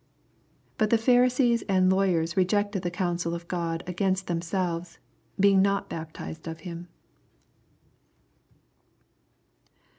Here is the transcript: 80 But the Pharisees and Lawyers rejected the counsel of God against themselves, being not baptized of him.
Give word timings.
80 0.77 0.77
But 0.79 0.89
the 0.89 0.97
Pharisees 0.97 1.61
and 1.69 1.93
Lawyers 1.93 2.35
rejected 2.35 2.81
the 2.81 2.89
counsel 2.89 3.35
of 3.35 3.47
God 3.47 3.83
against 3.85 4.25
themselves, 4.25 4.97
being 5.39 5.61
not 5.61 5.89
baptized 5.89 6.47
of 6.47 6.61
him. 6.61 6.87